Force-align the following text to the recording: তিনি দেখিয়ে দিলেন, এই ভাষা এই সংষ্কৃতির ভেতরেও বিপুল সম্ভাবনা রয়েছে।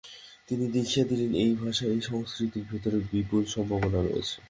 তিনি 0.49 0.65
দেখিয়ে 0.75 1.05
দিলেন, 1.05 1.31
এই 1.43 1.53
ভাষা 1.61 1.85
এই 1.87 2.01
সংষ্কৃতির 2.09 2.65
ভেতরেও 2.71 3.07
বিপুল 3.11 3.43
সম্ভাবনা 3.55 3.99
রয়েছে। 4.01 4.35